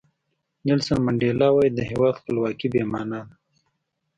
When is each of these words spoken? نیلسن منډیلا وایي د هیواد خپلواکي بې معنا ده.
نیلسن 0.65 0.99
منډیلا 1.05 1.47
وایي 1.53 1.71
د 1.73 1.79
هیواد 1.89 2.13
خپلواکي 2.19 2.67
بې 2.73 2.83
معنا 2.91 3.19
ده. 3.27 3.33